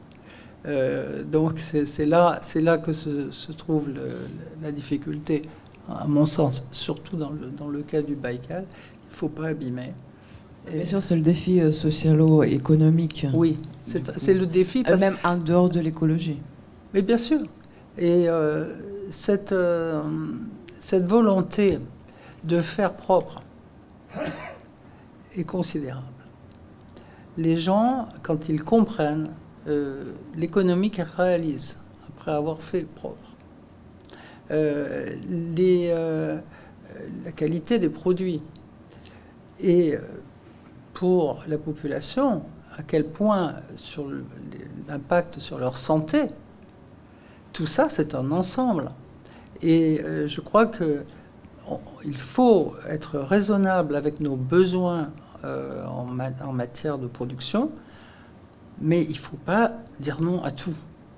[1.30, 3.90] donc c'est là, là que se, trouve
[4.62, 5.42] la difficulté,
[5.88, 8.64] à mon sens, surtout dans le, dans le cas du Baïkal.
[9.08, 9.92] Il ne faut pas abîmer.
[10.70, 13.26] Bien sûr, c'est le défi socio-économique.
[13.34, 14.82] Oui, c'est le défi.
[14.82, 15.00] Parce...
[15.00, 16.38] Même en dehors de l'écologie.
[16.94, 17.40] Mais bien sûr.
[17.98, 18.74] Et euh,
[19.10, 20.02] cette, euh,
[20.80, 21.78] cette volonté
[22.44, 23.42] de faire propre
[25.36, 26.06] est considérable.
[27.36, 29.30] Les gens, quand ils comprennent
[29.66, 33.18] euh, l'économie qu'ils réalisent après avoir fait propre,
[34.50, 35.88] les,
[37.24, 38.42] la qualité des produits
[39.60, 39.94] et
[40.92, 42.42] pour la population,
[42.76, 44.06] à quel point sur
[44.88, 46.26] l'impact sur leur santé,
[47.52, 48.90] tout ça c'est un ensemble.
[49.62, 51.02] Et euh, je crois que
[52.04, 55.10] il faut être raisonnable avec nos besoins
[55.44, 56.04] euh, en,
[56.52, 57.70] matière de production,
[58.80, 60.74] mais il ne faut pas dire non à tout.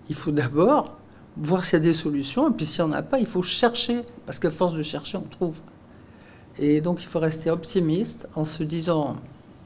[0.09, 0.97] Il faut d'abord
[1.37, 3.43] voir s'il y a des solutions, et puis s'il n'y en a pas, il faut
[3.43, 5.57] chercher, parce qu'à force de chercher, on trouve.
[6.59, 9.16] Et donc il faut rester optimiste en se disant,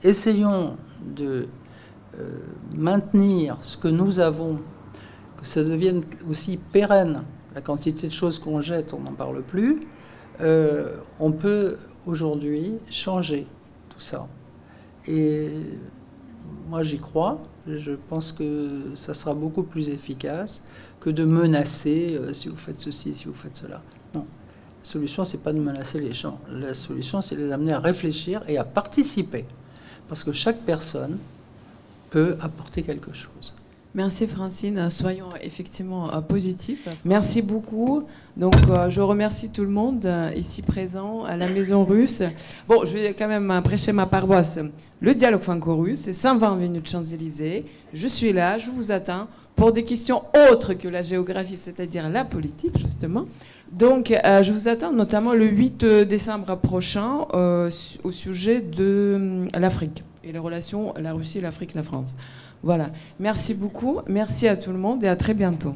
[0.02, 1.46] essayons de
[2.18, 2.38] euh,
[2.74, 4.58] maintenir ce que nous avons,
[5.40, 7.22] que ça devienne aussi pérenne,
[7.54, 9.86] la quantité de choses qu'on jette, on n'en parle plus,
[10.40, 13.46] euh, on peut aujourd'hui changer
[13.90, 14.26] tout ça.
[15.08, 15.50] Et
[16.68, 20.64] moi j'y crois, je pense que ça sera beaucoup plus efficace
[21.00, 23.82] que de menacer euh, si vous faites ceci, si vous faites cela.
[24.14, 24.26] Non.
[24.82, 26.40] La solution, c'est pas de menacer les gens.
[26.50, 29.44] La solution, c'est de les amener à réfléchir et à participer.
[30.08, 31.18] Parce que chaque personne
[32.10, 33.54] peut apporter quelque chose.
[33.98, 36.88] Merci Francine, soyons effectivement euh, positifs.
[37.04, 38.04] Merci beaucoup.
[38.36, 42.22] Donc euh, je remercie tout le monde euh, ici présent à la Maison Russe.
[42.68, 44.60] Bon, je vais quand même prêcher ma paroisse.
[45.00, 47.64] Le dialogue franco-russe, c'est 120 minutes de Champs-Élysées.
[47.92, 49.26] Je suis là, je vous attends
[49.56, 53.24] pour des questions autres que la géographie, c'est-à-dire la politique justement.
[53.72, 60.38] Donc je vous attends notamment le 8 décembre prochain au sujet de l'Afrique et les
[60.38, 62.16] relations la Russie, l'Afrique, la France.
[62.62, 62.90] Voilà.
[63.20, 64.00] Merci beaucoup.
[64.08, 65.74] Merci à tout le monde et à très bientôt.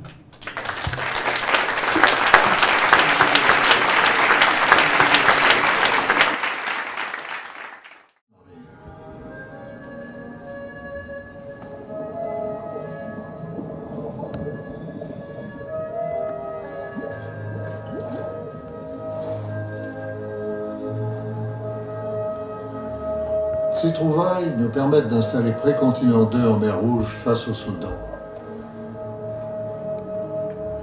[24.58, 27.92] Nous permettent d'installer Précontinent 2 en mer Rouge face au Soudan.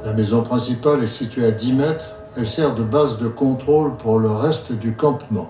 [0.05, 2.15] La maison principale est située à 10 mètres.
[2.38, 5.49] Elle sert de base de contrôle pour le reste du campement.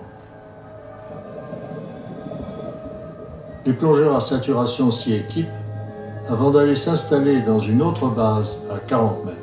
[3.64, 5.46] Les plongeurs à saturation s'y équipent
[6.28, 9.39] avant d'aller s'installer dans une autre base à 40 mètres.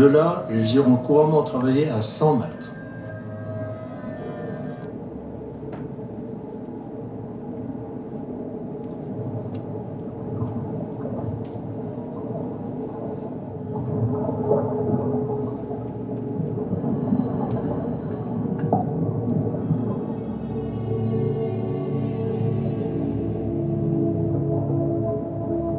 [0.00, 2.48] De là, ils iront couramment travailler à 100 mètres.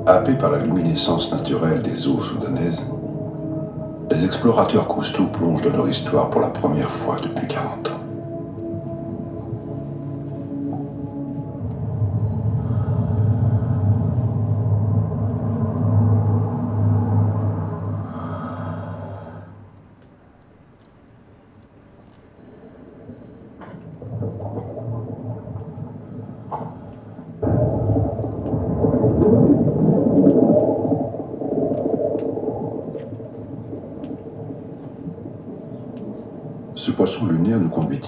[0.06, 2.86] Happé par la luminescence naturelle des eaux soudanaises,
[4.32, 8.02] explorateurs Cousteau plongent dans leur histoire pour la première fois depuis 40 ans.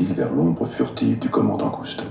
[0.02, 2.04] vers l'ombre furtive du commandant Cousteau.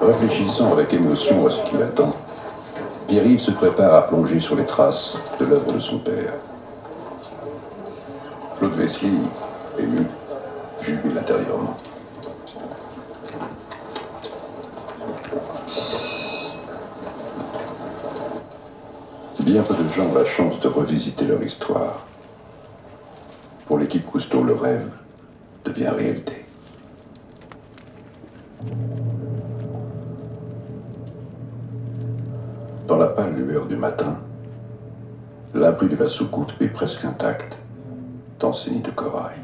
[0.00, 0.74] Réfléchissant
[1.30, 2.14] à ce qui l'attend,
[3.08, 6.34] Pierre-Yves se prépare à plonger sur les traces de l'œuvre de son père.
[8.58, 9.08] Claude Wesley,
[9.78, 10.06] ému,
[10.82, 11.76] jubile intérieurement.
[19.40, 22.00] Bien peu de gens ont la chance de revisiter leur histoire.
[23.66, 24.90] Pour l'équipe Cousteau, le rêve
[25.64, 26.43] devient réalité.
[32.86, 34.18] Dans la pâle lueur du matin,
[35.54, 37.56] l'abri de la soucoupe est presque intact
[38.38, 39.38] dans ces nids de corail.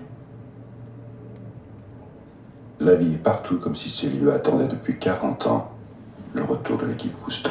[2.80, 5.70] La vie est partout comme si ces lieux attendaient depuis 40 ans
[6.34, 7.50] le retour de l'équipe Cousteau.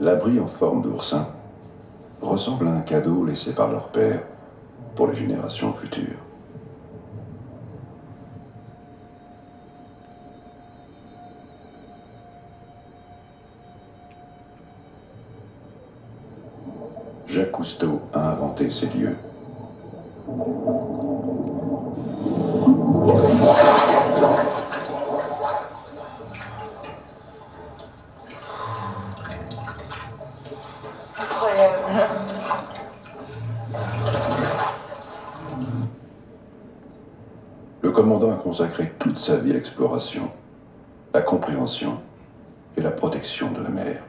[0.00, 1.26] L'abri en forme d'oursin
[2.20, 4.22] ressemble à un cadeau laissé par leur père
[4.94, 6.18] pour les générations futures.
[17.26, 19.16] Jacques Cousteau a inventé ces lieux.
[38.36, 40.30] Consacré toute sa vie à l'exploration,
[41.12, 41.98] la compréhension
[42.76, 44.07] et la protection de la mer.